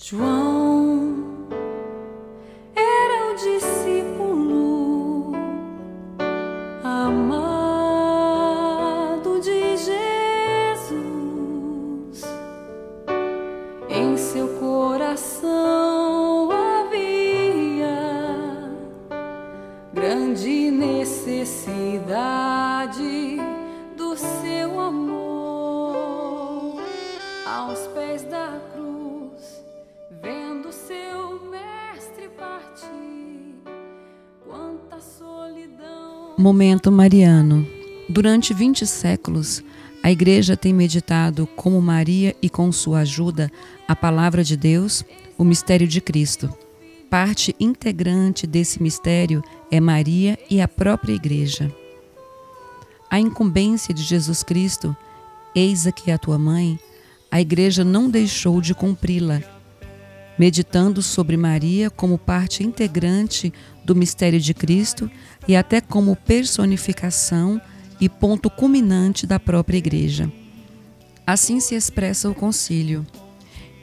[0.00, 1.24] João
[2.72, 5.32] era o discípulo
[6.84, 7.80] amado
[9.40, 11.02] de Jesus.
[13.88, 17.98] Em seu coração havia
[19.92, 23.38] grande necessidade
[23.96, 26.76] do seu amor
[27.44, 29.66] aos pés da cruz,
[30.10, 33.54] vendo seu mestre partir.
[34.46, 36.34] Quanta solidão.
[36.38, 37.66] Momento Mariano.
[38.08, 39.62] Durante 20 séculos,
[40.02, 43.50] a Igreja tem meditado como Maria e com sua ajuda
[43.86, 45.04] a palavra de Deus,
[45.36, 46.48] o mistério de Cristo.
[47.10, 51.70] Parte integrante desse mistério é Maria e a própria Igreja.
[53.10, 54.96] A incumbência de Jesus Cristo,
[55.54, 56.78] eis aqui a tua mãe,
[57.30, 59.42] a Igreja não deixou de cumpri-la,
[60.38, 63.52] meditando sobre Maria como parte integrante
[63.84, 65.10] do mistério de Cristo
[65.46, 67.60] e até como personificação
[68.00, 70.30] e ponto culminante da própria Igreja.
[71.26, 73.06] Assim se expressa o concílio.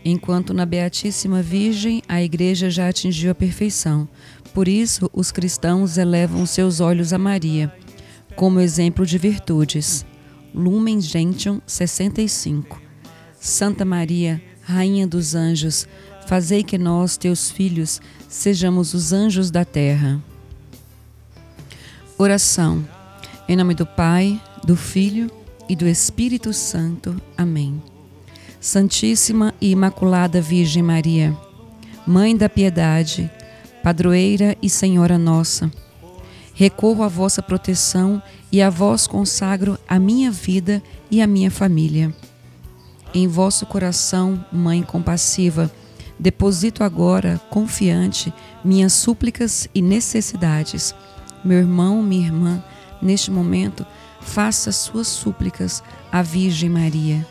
[0.03, 4.07] Enquanto na Beatíssima Virgem a Igreja já atingiu a perfeição,
[4.53, 7.73] por isso os cristãos elevam seus olhos a Maria,
[8.35, 10.05] como exemplo de virtudes.
[10.53, 12.81] Lumen Gentium 65
[13.37, 15.87] Santa Maria, Rainha dos Anjos,
[16.25, 20.21] fazei que nós, teus filhos, sejamos os anjos da terra.
[22.17, 22.83] Oração.
[23.47, 25.29] Em nome do Pai, do Filho
[25.69, 27.21] e do Espírito Santo.
[27.37, 27.81] Amém.
[28.59, 31.37] Santíssima e Imaculada Virgem Maria,
[32.07, 33.29] Mãe da Piedade,
[33.83, 35.71] Padroeira e Senhora Nossa,
[36.55, 38.19] recorro à vossa proteção
[38.51, 40.81] e a vós consagro a minha vida
[41.11, 42.11] e a minha família.
[43.13, 45.71] Em vosso coração, Mãe compassiva,
[46.19, 48.33] deposito agora, confiante,
[48.63, 50.95] minhas súplicas e necessidades.
[51.43, 52.63] Meu irmão, minha irmã,
[53.01, 53.85] neste momento,
[54.21, 57.25] faça suas súplicas à Virgem Maria.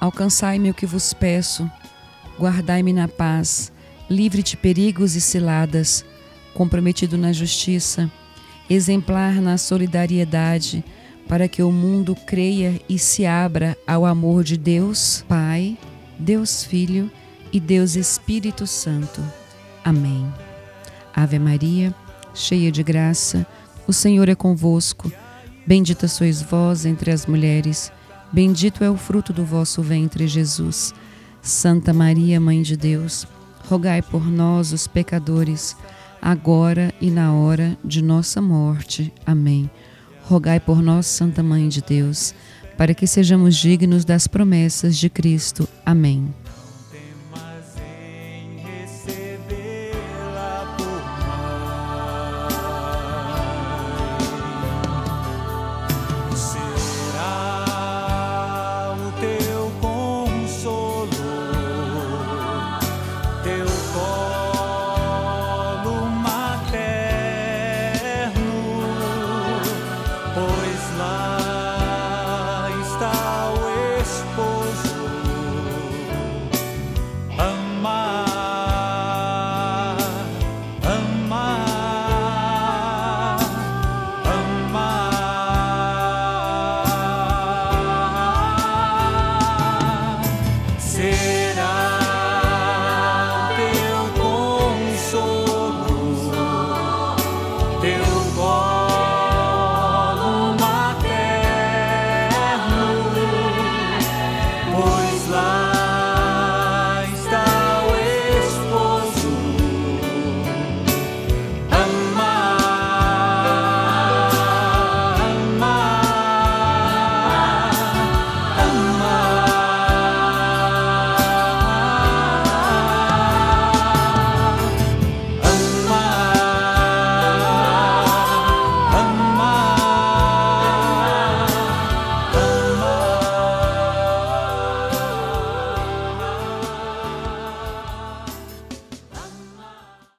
[0.00, 1.68] Alcançai-me o que vos peço,
[2.38, 3.72] guardai-me na paz,
[4.08, 6.04] livre de perigos e ciladas,
[6.54, 8.10] comprometido na justiça,
[8.68, 10.84] exemplar na solidariedade,
[11.28, 15.76] para que o mundo creia e se abra ao amor de Deus Pai,
[16.18, 17.10] Deus Filho
[17.52, 19.22] e Deus Espírito Santo.
[19.84, 20.26] Amém.
[21.14, 21.94] Ave Maria,
[22.34, 23.46] cheia de graça,
[23.86, 25.12] o Senhor é convosco.
[25.66, 27.92] Bendita sois vós entre as mulheres
[28.30, 30.94] Bendito é o fruto do vosso ventre, Jesus.
[31.48, 33.26] Santa Maria, Mãe de Deus,
[33.66, 35.74] rogai por nós, os pecadores,
[36.20, 39.10] agora e na hora de nossa morte.
[39.24, 39.70] Amém.
[40.24, 42.34] Rogai por nós, Santa Mãe de Deus,
[42.76, 45.66] para que sejamos dignos das promessas de Cristo.
[45.86, 46.28] Amém.